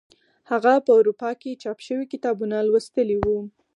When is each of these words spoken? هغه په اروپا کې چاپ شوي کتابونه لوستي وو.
هغه 0.51 0.73
په 0.85 0.91
اروپا 0.99 1.31
کې 1.41 1.59
چاپ 1.61 1.77
شوي 1.87 2.05
کتابونه 2.13 2.55
لوستي 2.67 3.15
وو. 3.19 3.39